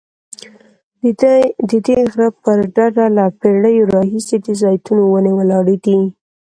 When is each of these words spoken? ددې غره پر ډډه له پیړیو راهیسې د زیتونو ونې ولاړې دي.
ددې 1.69 1.95
غره 2.11 2.29
پر 2.43 2.57
ډډه 2.75 3.05
له 3.17 3.25
پیړیو 3.39 3.89
راهیسې 3.93 4.35
د 4.45 4.47
زیتونو 4.61 5.01
ونې 5.07 5.31
ولاړې 5.35 5.77
دي. 5.85 5.99